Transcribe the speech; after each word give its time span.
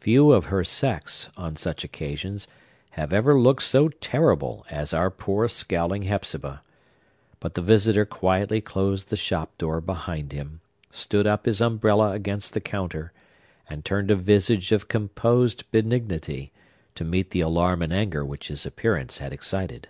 Few 0.00 0.32
of 0.32 0.46
her 0.46 0.64
sex, 0.64 1.30
on 1.36 1.54
such 1.54 1.84
occasions, 1.84 2.48
have 2.98 3.12
ever 3.12 3.38
looked 3.38 3.62
so 3.62 3.90
terrible 3.90 4.66
as 4.68 4.92
our 4.92 5.08
poor 5.08 5.46
scowling 5.46 6.02
Hepzibah. 6.02 6.62
But 7.38 7.54
the 7.54 7.62
visitor 7.62 8.04
quietly 8.04 8.60
closed 8.60 9.08
the 9.08 9.16
shop 9.16 9.56
door 9.56 9.80
behind 9.80 10.32
him, 10.32 10.58
stood 10.90 11.28
up 11.28 11.46
his 11.46 11.60
umbrella 11.60 12.10
against 12.10 12.54
the 12.54 12.60
counter, 12.60 13.12
and 13.70 13.84
turned 13.84 14.10
a 14.10 14.16
visage 14.16 14.72
of 14.72 14.88
composed 14.88 15.62
benignity, 15.70 16.50
to 16.96 17.04
meet 17.04 17.30
the 17.30 17.42
alarm 17.42 17.80
and 17.80 17.92
anger 17.92 18.24
which 18.24 18.48
his 18.48 18.66
appearance 18.66 19.18
had 19.18 19.32
excited. 19.32 19.88